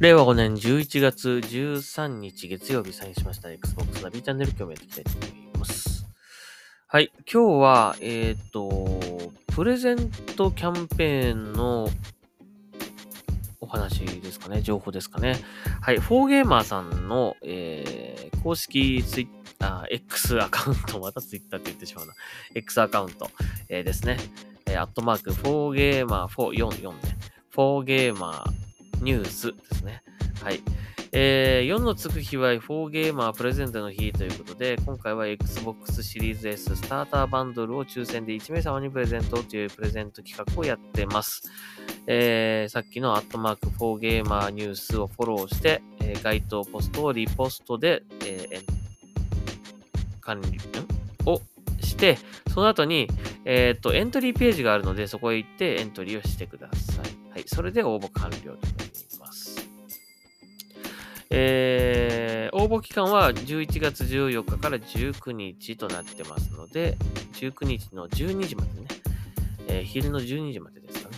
[0.00, 6.06] 令和5年11月13日月曜日サインしました Xbox ナビチャンネル今日もやっていきたいと思います。
[6.86, 7.12] はい。
[7.30, 8.98] 今日は、えっ、と、
[9.48, 11.90] プレゼントキャンペーンの
[13.60, 15.36] お話ですかね、情報ですかね。
[15.82, 15.98] はい。
[15.98, 22.14] 4Gamer さんの、えー公式ツイッター、X アカウント、またツイッターって言ってしまうな。
[22.54, 23.30] X アカウント、
[23.68, 24.16] えーですね。
[24.64, 26.98] えーアットマーク、4Gamer 4、4、4ね。
[27.50, 28.69] フォーゲーマー
[29.00, 30.02] ニュースですね。
[30.42, 30.60] はい。
[31.12, 41.50] えー4のつく日は4ゲーマープレゼントの日ということで、今回は Xbox シリーズ S スターターバンドルを抽選で1名様にプレゼントというプレゼント企画をやってます。
[42.06, 48.80] えーさっきのアットマーク4ゲーマーニュースをフォローして、えー該当ポストをリポストで、えー
[50.20, 50.58] 管理
[51.26, 51.40] を
[51.80, 52.18] して、
[52.52, 53.08] その後に、
[53.44, 57.30] えっ、と、エントリーページがあるので、そこへ行ってエントリーをしてください。
[57.30, 57.44] はい。
[57.46, 58.89] それで応募完了と。
[61.30, 66.96] えー応募期間は11月14日から19日となってますので、
[67.34, 68.88] 19日の12時までね、
[69.68, 71.16] えー昼の12時までですかね、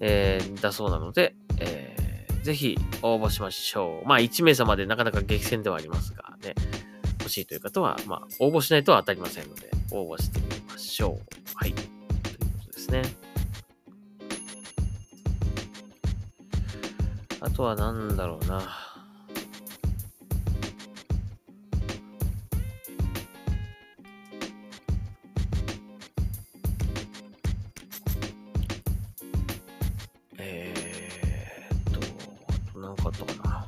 [0.00, 1.98] えーだそうなので、えー
[2.42, 4.08] ぜひ応募しましょう。
[4.08, 6.54] まあ、1名様でなかなか激戦ではありますがね、
[7.20, 11.26] 欲しいという方は、まあ、応募しないと当たりませんので、応募してみましょう。
[11.54, 11.72] はい。
[11.74, 11.94] というこ
[12.66, 13.02] とですね。
[17.40, 18.87] あとは何だろうな。
[32.88, 33.66] あと何かったかな。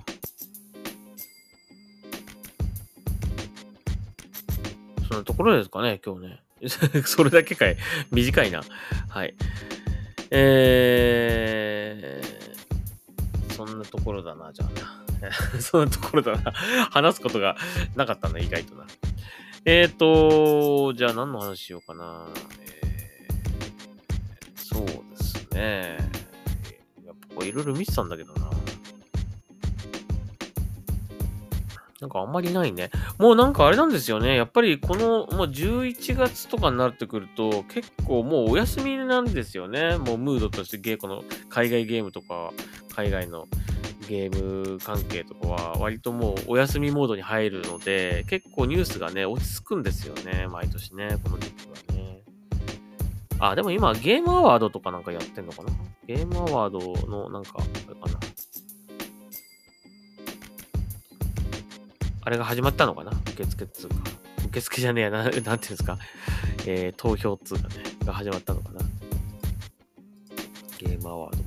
[5.08, 6.40] そんなところですかね、今日ね。
[7.04, 7.76] それだけかい。
[8.12, 8.62] 短いな。
[9.08, 9.34] はい。
[10.30, 15.00] えー、そんなところだな、じゃあな。
[15.60, 16.52] そんなところだな。
[16.52, 17.56] 話すことが
[17.96, 18.86] なかったな、意外とな。
[19.64, 22.26] えーと、じゃあ何の話しようかな。
[22.62, 25.96] えー、そうですね。
[27.04, 28.50] やっぱいろいろ見てたんだけどな。
[32.00, 32.90] なんかあんまりないね。
[33.18, 34.34] もうなんかあれなんですよね。
[34.34, 39.98] やっぱりこのもう11月とかになってくると結構もうお休みなんですよね。
[39.98, 42.52] もうムードとしてゲーこの海外ゲームとか
[42.94, 43.46] 海外の
[44.08, 50.48] ゲーム関係とかは割ともうお休みモードに入るので結構ニュースがね落ち着くんですよね。
[50.48, 51.18] 毎年ね。
[51.22, 52.20] この時期はね。
[53.38, 55.70] あ、でも今ゲームアワードとかなんかやってんのかな？
[56.06, 57.58] ゲームアワードのなんか、
[62.30, 62.38] あれ。
[62.38, 63.10] が始まったのかな？
[63.32, 63.96] 受付っつうか。
[64.46, 65.98] 受付じゃねえやな、なんていうんですか？
[66.64, 67.74] えー、投票っつうかね、
[68.04, 68.80] が始まったのかな？
[70.78, 71.42] ゲームアワード。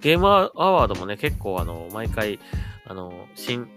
[0.00, 2.40] ゲームアワードもね、結構あの、毎回、
[2.84, 3.68] あの、新、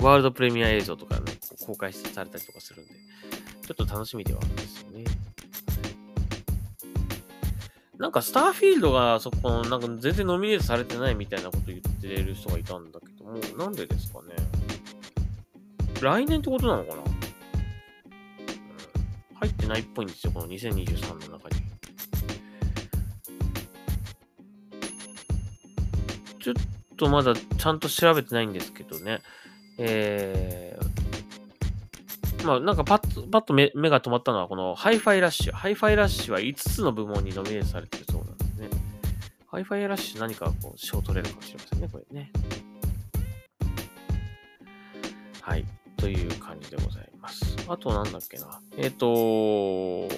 [0.00, 1.32] ワールドプレミア映像とかね、
[1.66, 5.04] 公開されたりとかするんで、ちょっと楽しみではあるんですよね。
[7.98, 14.34] なんか、スターフィールドがそこの、なんか全然ノミネートされてないみたいなこと言ってる人がいたんだけども、なんでですかね？
[16.02, 17.04] 来年ってことなのかな、うん、
[19.36, 21.62] 入ってないっぽいんですよ、この2023の中に。
[26.40, 26.54] ちょっ
[26.96, 29.20] とまだちゃんと調べてないんですけどね。
[29.78, 35.52] えー、まあなんかパッと、パッと目目が止まったのはこのハイファイラッシュ。
[35.52, 38.68] ハイファイラッシュは5つの部門にノミネートされてるそうなんですね。
[39.46, 42.32] ハイファイラッシュ何かこう賞取れるかもしれませんね、これね。
[45.40, 45.64] はい。
[46.02, 47.56] という感じでございます。
[47.68, 48.60] あとなんだっけな。
[48.76, 50.08] えっ、と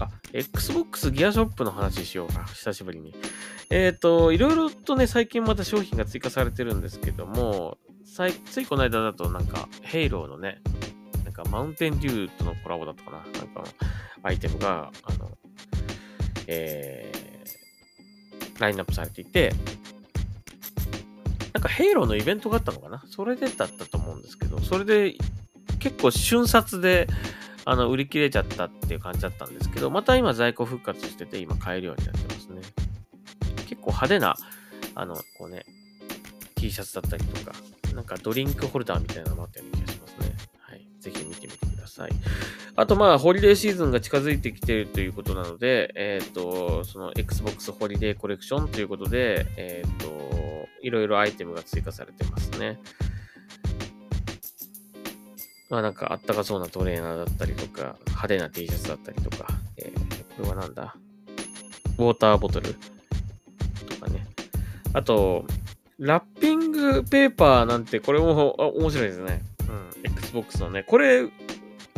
[0.00, 2.42] あ、Xbox ギアショップの話しようか。
[2.46, 3.14] 久しぶりに。
[3.70, 10.60] えっ、と、いろいろとね、最近また商品が追加されてるんですけども、いついこの間だとなんか、ヘイローのね、
[11.24, 13.18] なんかマウンテンデューとのコラボだったかな。
[13.18, 13.62] なんか、
[14.24, 15.30] アイテムが、あの、
[16.48, 19.52] えー、ラインナップされていて、
[21.60, 23.02] なんかヘイローのイベントがあったのかな？
[23.06, 25.14] それでだったと思うんですけど、それで
[25.78, 27.06] 結構瞬殺で
[27.66, 32.62] あの売り切れちゃったっていう感じだったんですけど、また今在庫復活してて今買えるようになってますね。
[33.68, 34.36] 結構派手な、
[34.94, 35.66] あの、こうね、
[36.54, 37.54] T シャツだったりとか、
[37.94, 40.36] なんかドリンクホルダーみたいなのもあったような気がしますね。
[40.60, 40.86] はい。
[40.98, 42.10] ぜひ見てみてください。
[42.74, 50.29] あとまあ、ホリデーシーズンが近づいてきてるということなので、えっ、と、その Xbox ホリデーコレクションということで、えっ、と、
[50.82, 52.78] いろいろアイテムが追加されてますね。
[55.68, 59.46] まあなんかあったかそうなトレーナーだったりとか、派手な T シャツだったりとか、
[59.76, 60.96] えーこれはなんだ？
[61.98, 64.26] ウォーターボトルとかね。
[64.94, 65.44] あと、
[65.98, 69.42] ラッピングペーパーなんて、これも面白いですね。
[69.68, 70.10] うん。
[70.10, 70.82] Xbox のね。
[70.82, 71.28] これ、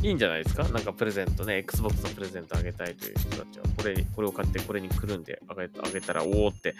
[0.02, 0.64] いいんじゃないですか？
[0.64, 1.58] なんかプレゼントね。
[1.58, 6.74] Xbox のプレゼントあげたいという人たちは、これ、これを買ってこれに来るんであげあげたら、おおって、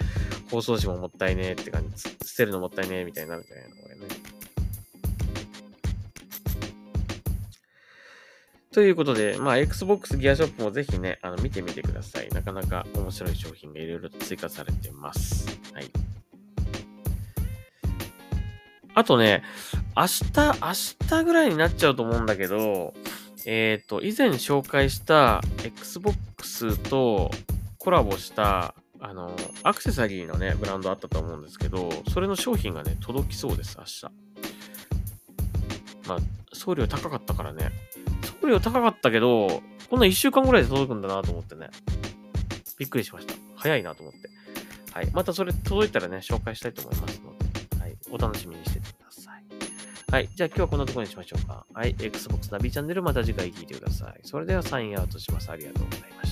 [0.51, 3.77] 包装紙ももったいねえって感じ、捨てるのもったいねえみたいになるんじゃないの？
[3.77, 4.03] これね。
[8.73, 12.29] ということで、まあ、Xbox ギアショップもぜひね、あの、見てみてください。
[12.31, 15.47] なかなか面白い商品がいろいろと追加されてます。
[15.75, 15.85] はい。
[18.95, 19.43] あとね、
[19.97, 22.95] 明日、明日ぐらいになっちゃうと思うんだけど、
[23.47, 27.31] えっ、と、以前紹介した Xbox と
[27.79, 34.05] コラボした、あの、アクセサリーのね、ブランドあったと思うんですけど、それの商品がね、届きそうです、明日。
[36.09, 36.19] まあ、
[36.53, 37.73] 送料高かったからね。
[38.41, 41.69] 送料高かったけど、こんな1週間ぐらいで届くんだなと思ってね。
[42.79, 43.35] びっくりしました。
[43.57, 44.31] 早いなと思って。
[44.93, 45.11] はい。
[45.13, 47.32] またそれ届いたらね、紹介したいと思いますの、
[48.13, 49.45] お楽しみにしててください。
[50.13, 50.29] はい。
[50.35, 51.65] じゃあ今日はこんなところにしましょうか。
[51.73, 51.97] はい。
[51.99, 54.21] Xbox ナビチャンネルまた次回聞いてください。
[54.23, 55.51] それではサインアウトします。
[55.51, 56.32] ありがとうございまし